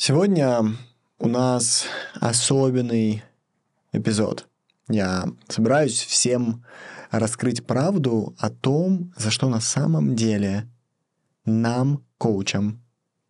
[0.00, 0.76] Сегодня
[1.18, 1.86] у нас
[2.20, 3.24] особенный
[3.90, 4.46] эпизод.
[4.88, 6.64] Я собираюсь всем
[7.10, 10.68] раскрыть правду о том, за что на самом деле
[11.44, 12.80] нам, коучам,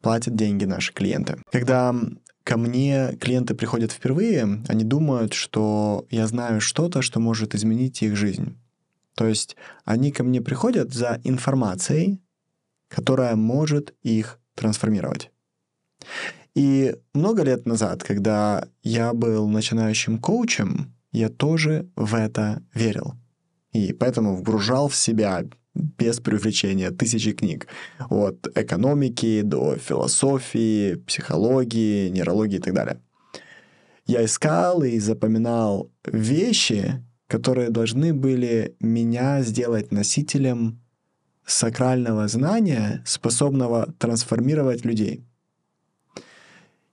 [0.03, 1.39] платят деньги наши клиенты.
[1.51, 1.95] Когда
[2.45, 8.15] ко мне клиенты приходят впервые, они думают, что я знаю что-то, что может изменить их
[8.15, 8.59] жизнь.
[9.15, 9.57] То есть
[9.87, 12.21] они ко мне приходят за информацией,
[12.89, 15.31] которая может их трансформировать.
[16.59, 23.15] И много лет назад, когда я был начинающим коучем, я тоже в это верил.
[23.71, 25.45] И поэтому вгружал в себя
[25.75, 27.69] без привлечения тысячи книг.
[28.11, 33.01] От экономики до философии, психологии, нейрологии и так далее.
[34.07, 40.81] Я искал и запоминал вещи, которые должны были меня сделать носителем
[41.47, 45.23] сакрального знания, способного трансформировать людей.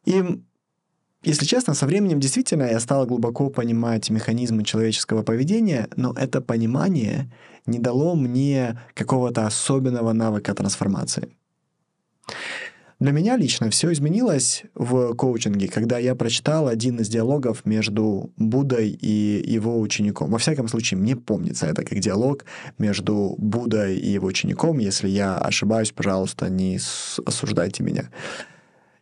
[0.05, 0.41] И,
[1.23, 7.32] если честно, со временем действительно я стал глубоко понимать механизмы человеческого поведения, но это понимание
[7.66, 11.35] не дало мне какого-то особенного навыка трансформации.
[12.99, 18.90] Для меня лично все изменилось в коучинге, когда я прочитал один из диалогов между Буддой
[18.90, 20.32] и его учеником.
[20.32, 22.46] Во всяком случае, мне помнится это как диалог
[22.77, 24.77] между Буддой и его учеником.
[24.77, 26.80] Если я ошибаюсь, пожалуйста, не
[27.26, 28.10] осуждайте меня.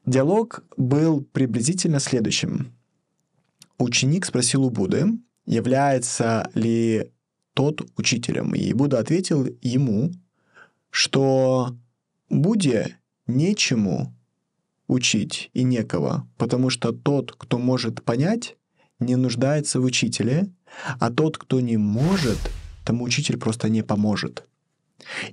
[0.06, 2.74] Диалог был приблизительно следующим.
[3.78, 5.06] Ученик спросил у Будды,
[5.46, 7.10] является ли
[7.54, 10.12] тот учителем, и Будда ответил ему,
[10.90, 11.78] что
[12.30, 14.14] Будде нечему
[14.88, 18.58] учить и некого, потому что тот, кто может понять,
[19.00, 20.52] не нуждается в учителе,
[21.00, 22.40] а тот, кто не может,
[22.84, 24.48] тому учитель просто не поможет.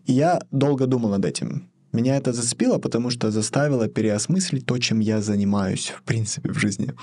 [0.04, 1.69] И я долго думал над этим.
[1.92, 6.94] Меня это зацепило, потому что заставило переосмыслить то, чем я занимаюсь, в принципе, в жизни.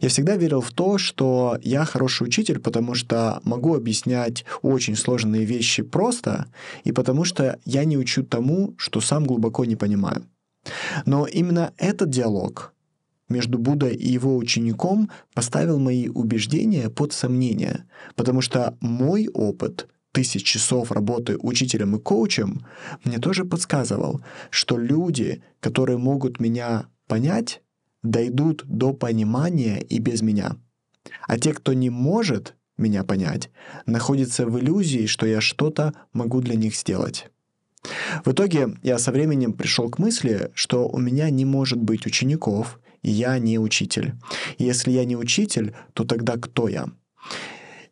[0.00, 5.44] Я всегда верил в то, что я хороший учитель, потому что могу объяснять очень сложные
[5.44, 6.46] вещи просто,
[6.84, 10.26] и потому что я не учу тому, что сам глубоко не понимаю.
[11.06, 12.74] Но именно этот диалог
[13.30, 17.84] между Буддой и его учеником поставил мои убеждения под сомнение,
[18.14, 19.88] потому что мой опыт—
[20.18, 22.66] тысяч часов работы учителем и коучем,
[23.04, 24.20] мне тоже подсказывал,
[24.50, 27.62] что люди, которые могут меня понять,
[28.02, 30.56] дойдут до понимания и без меня.
[31.28, 33.50] А те, кто не может меня понять,
[33.86, 37.30] находятся в иллюзии, что я что-то могу для них сделать.
[38.24, 42.80] В итоге я со временем пришел к мысли, что у меня не может быть учеников,
[43.02, 44.14] и я не учитель.
[44.58, 46.86] И если я не учитель, то тогда кто я?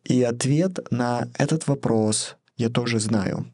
[0.07, 3.45] И ответ на этот вопрос я тоже знаю.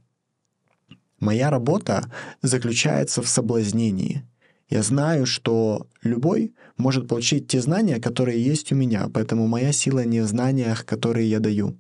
[1.20, 2.12] Моя работа
[2.44, 4.24] заключается в соблазнении.
[4.70, 10.06] Я знаю, что любой может получить те знания, которые есть у меня, поэтому моя сила
[10.06, 11.76] не в знаниях, которые я даю.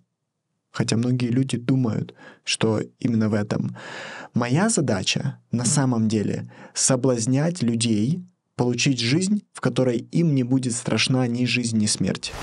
[0.71, 3.77] Хотя многие люди думают, что именно в этом.
[4.33, 8.23] Моя задача на самом деле соблазнять людей,
[8.55, 12.33] получить жизнь, в которой им не будет страшна ни жизнь, ни смерть.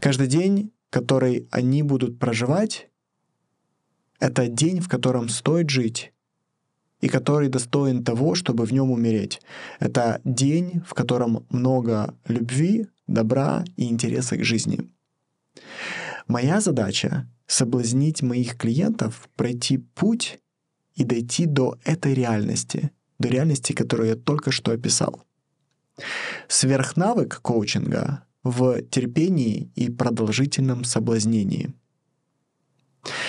[0.00, 2.88] Каждый день который они будут проживать,
[4.18, 6.12] это день, в котором стоит жить,
[7.00, 9.40] и который достоин того, чтобы в нем умереть.
[9.78, 14.90] Это день, в котором много любви, добра и интереса к жизни.
[16.26, 20.38] Моя задача— соблазнить моих клиентов, пройти путь
[20.94, 25.24] и дойти до этой реальности, до реальности, которую я только что описал.
[26.46, 31.72] Сверхнавык коучинга в терпении и продолжительном соблазнении.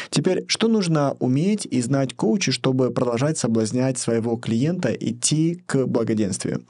[0.09, 6.65] Теперь, что нужно уметь и знать коучу, чтобы продолжать соблазнять своего клиента идти к благоденствию?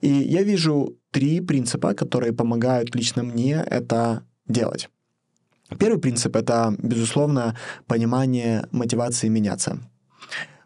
[0.00, 4.88] И я вижу три принципа, которые помогают лично мне это делать.
[5.78, 9.78] Первый принцип— это, безусловно, понимание мотивации меняться.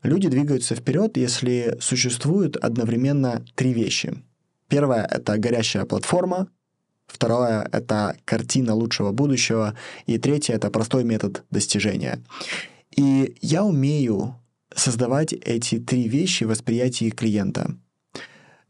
[0.03, 4.23] Люди двигаются вперед, если существуют одновременно три вещи.
[4.69, 6.49] Первое— это горящая платформа,
[7.15, 9.75] Второе— это картина лучшего будущего.
[10.07, 12.21] И третье— это простой метод достижения.
[12.97, 14.35] И я умею
[14.75, 17.77] создавать эти три вещи в восприятии клиента.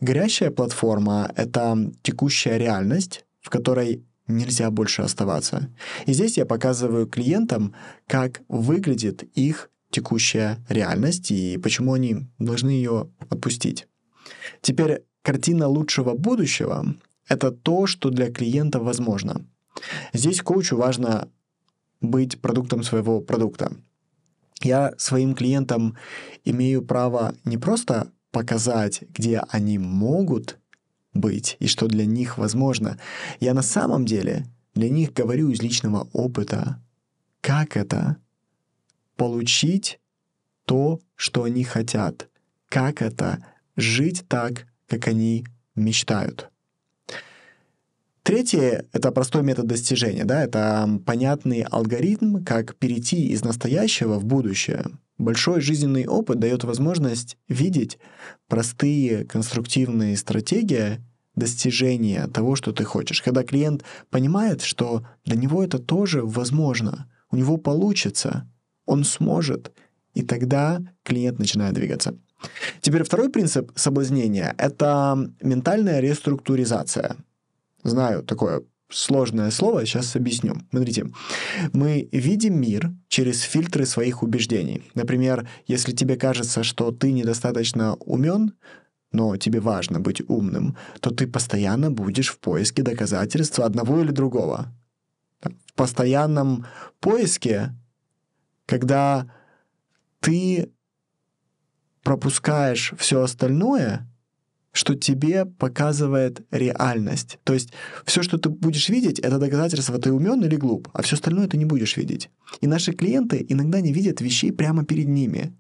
[0.01, 5.71] Горящая платформа— это текущая реальность, в которой нельзя больше оставаться.
[6.05, 7.75] И здесь я показываю клиентам,
[8.07, 13.87] как выглядит их текущая реальность и почему они должны ее отпустить.
[14.61, 16.95] Теперь картина лучшего будущего
[17.29, 19.47] это то, что для клиента возможно.
[20.13, 21.29] Здесь коучу важно
[22.01, 23.73] быть продуктом своего продукта.
[24.63, 25.97] Я своим клиентам
[26.45, 30.59] имею право не просто показать, где они могут
[31.13, 32.99] быть и что для них возможно.
[33.41, 36.83] Я на самом деле для них говорю из личного опыта,
[37.41, 38.17] как это
[39.17, 40.01] получить
[40.65, 42.29] то, что они хотят,
[42.69, 43.45] как это
[43.77, 46.51] жить так, как они мечтают.
[48.25, 54.87] Третье— это простой метод достижения, да, это понятный алгоритм, как перейти из настоящего в будущее.
[55.19, 57.99] Большой жизненный опыт дает возможность видеть
[58.49, 61.03] простые конструктивные стратегии
[61.37, 63.21] достижения того, что ты хочешь.
[63.21, 68.51] Когда клиент понимает, что для него это тоже возможно, у него получится,
[68.87, 69.71] он сможет,
[70.15, 72.17] и тогда клиент начинает двигаться.
[72.81, 77.17] Теперь второй принцип соблазнения— это ментальная реструктуризация.
[77.85, 80.57] Знаю такое сложное слово, сейчас объясню.
[80.71, 81.07] Смотрите,
[81.73, 84.83] мы видим мир через фильтры своих убеждений.
[84.95, 88.55] Например, если тебе кажется, что ты недостаточно умен,
[89.13, 94.73] но тебе важно быть умным, то ты постоянно будешь в поиске доказательства одного или другого.
[95.43, 96.67] В постоянном
[97.01, 97.75] поиске,
[98.67, 99.31] когда
[100.21, 100.73] ты
[102.03, 104.09] пропускаешь все остальное,
[104.75, 107.39] что тебе показывает реальность.
[107.45, 107.73] То есть
[108.05, 111.57] все, что ты будешь видеть, это доказательство, ты умен или глуп, а все остальное ты
[111.57, 112.29] не будешь видеть.
[112.61, 115.55] И наши клиенты иногда не видят вещей прямо перед ними.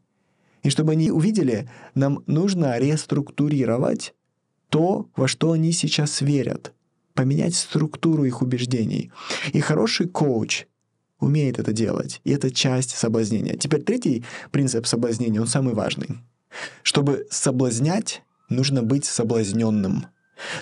[0.64, 4.14] И чтобы они увидели, нам нужно реструктурировать
[4.68, 6.72] то, во что они сейчас верят,
[7.14, 9.12] поменять структуру их убеждений.
[9.52, 10.66] И хороший коуч
[11.20, 13.56] умеет это делать, и это часть соблазнения.
[13.56, 16.18] Теперь третий принцип соблазнения, он самый важный.
[16.82, 20.06] Чтобы соблазнять, нужно быть соблазненным.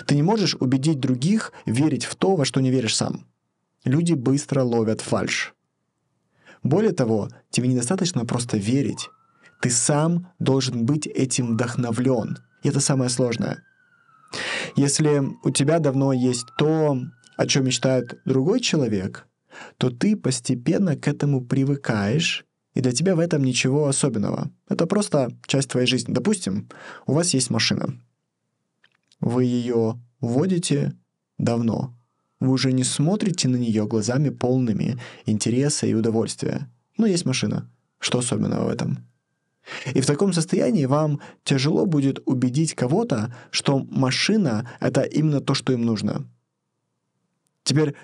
[0.05, 3.25] Ты не можешь убедить других верить в то, во что не веришь сам.
[3.83, 5.53] Люди быстро ловят фальш.
[6.61, 9.09] Более того, тебе недостаточно просто верить.
[9.61, 12.37] Ты сам должен быть этим вдохновлен.
[12.63, 13.63] И это самое сложное.
[14.75, 16.97] Если у тебя давно есть то,
[17.37, 19.27] о чем мечтает другой человек,
[19.77, 24.49] то ты постепенно к этому привыкаешь и для тебя в этом ничего особенного.
[24.67, 26.13] Это просто часть твоей жизни.
[26.13, 26.69] Допустим,
[27.05, 27.99] у вас есть машина.
[29.19, 30.93] Вы ее водите
[31.37, 31.95] давно.
[32.39, 36.69] Вы уже не смотрите на нее глазами полными интереса и удовольствия.
[36.97, 37.69] Но есть машина.
[37.99, 39.07] Что особенного в этом?
[39.93, 45.71] И в таком состоянии вам тяжело будет убедить кого-то, что машина— это именно то, что
[45.71, 46.27] им нужно.
[47.63, 47.95] Теперь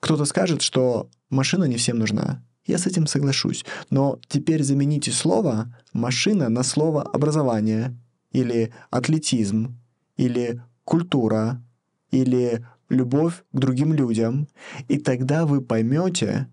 [0.00, 2.44] кто-то скажет, что машина не всем нужна.
[2.66, 3.64] Я с этим соглашусь.
[3.90, 7.96] Но теперь замените слово «машина» на слово «образование»
[8.32, 9.78] или «атлетизм»
[10.16, 11.62] или «культура»
[12.10, 14.48] или «любовь к другим людям»,
[14.88, 16.48] и тогда вы поймете,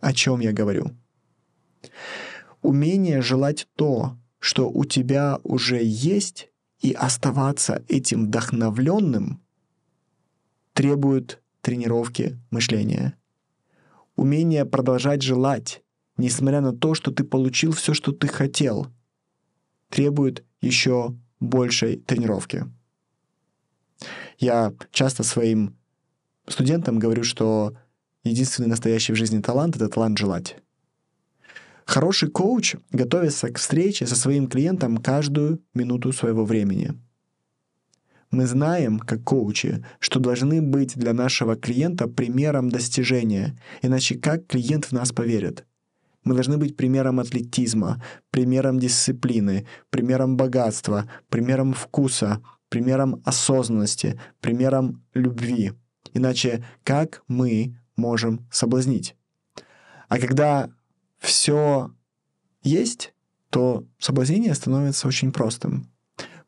[0.00, 0.90] о чем я говорю.
[2.62, 6.48] Умение желать то, что у тебя уже есть,
[6.80, 9.40] и оставаться этим вдохновленным
[10.74, 13.16] требует тренировки мышления–
[14.16, 15.82] умение продолжать желать,
[16.16, 18.86] несмотря на то, что ты получил все, что ты хотел,
[19.88, 22.64] требует еще большей тренировки.
[24.38, 25.76] Я часто своим
[26.46, 27.76] студентам говорю, что
[28.22, 30.56] единственный настоящий в жизни талант— это талант желать.
[31.84, 36.98] Хороший коуч готовится к встрече со своим клиентом каждую минуту своего времени—
[38.34, 44.86] мы знаем, как коучи, что должны быть для нашего клиента примером достижения, иначе как клиент
[44.86, 45.64] в нас поверит?
[46.24, 55.72] Мы должны быть примером атлетизма, примером дисциплины, примером богатства, примером вкуса, примером осознанности, примером любви.
[56.14, 59.16] Иначе как мы можем соблазнить?
[60.08, 60.70] А когда
[61.18, 61.90] все
[62.62, 63.14] есть,
[63.50, 65.88] то соблазнение становится очень простым.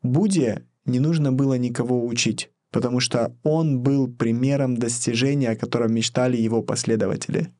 [0.02, 6.36] Будде не нужно было никого учить, потому что он был примером достижения, о котором мечтали
[6.36, 7.52] его последователи.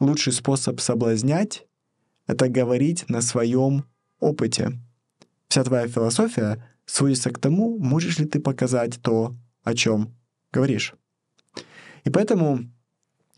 [0.00, 1.66] Лучший способ соблазнять—
[2.26, 3.84] это говорить на своем
[4.18, 4.72] опыте.
[5.48, 10.14] Вся твоя философия сводится к тому, можешь ли ты показать то, о чем
[10.52, 10.94] говоришь.
[12.04, 12.60] И поэтому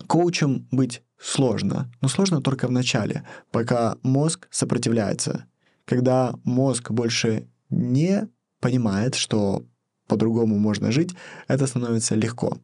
[0.06, 5.46] коучем быть сложно, но сложно только в начале, пока мозг сопротивляется.
[5.84, 8.28] Когда мозг больше не
[8.66, 9.62] понимает, что
[10.08, 11.14] по-другому можно жить,
[11.46, 12.58] это становится легко.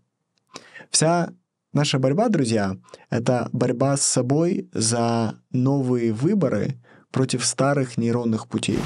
[0.90, 1.32] Вся
[1.72, 2.76] наша борьба, друзья,
[3.08, 6.80] это борьба с собой за новые выборы
[7.12, 8.80] против старых нейронных путей.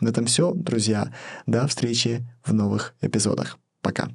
[0.00, 1.12] На этом все, друзья.
[1.46, 3.58] До встречи в новых эпизодах.
[3.82, 4.08] Пока.